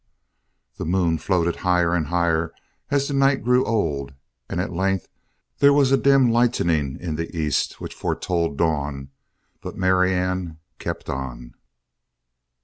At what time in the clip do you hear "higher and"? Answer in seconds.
1.57-2.07